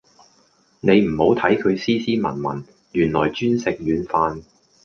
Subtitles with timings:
[0.79, 4.41] 你唔好睇佢斯斯文文，原來專食軟飯